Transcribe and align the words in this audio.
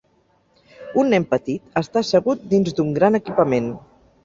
Un 1.01 1.11
nen 1.15 1.27
petit 1.33 1.77
està 1.83 2.03
assegut 2.03 2.49
dins 2.55 2.73
d'un 2.81 2.91
gran 2.99 3.21
equipament. 3.23 3.71